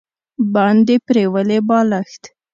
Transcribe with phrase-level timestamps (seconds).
[0.53, 2.23] باندې پریولي بالښت